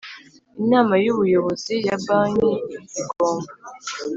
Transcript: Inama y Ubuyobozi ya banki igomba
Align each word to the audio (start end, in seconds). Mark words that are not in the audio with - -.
Inama 0.61 0.93
y 1.03 1.07
Ubuyobozi 1.13 1.73
ya 1.85 1.97
banki 2.05 2.51
igomba 3.01 3.51